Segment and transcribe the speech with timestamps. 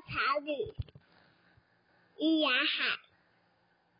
[0.00, 0.74] 草里
[2.16, 3.05] 一呀海